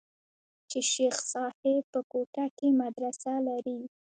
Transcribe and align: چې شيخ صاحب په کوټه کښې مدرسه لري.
چې 0.69 0.79
شيخ 0.91 1.15
صاحب 1.31 1.77
په 1.91 1.99
کوټه 2.11 2.45
کښې 2.57 2.69
مدرسه 2.81 3.33
لري. 3.47 3.79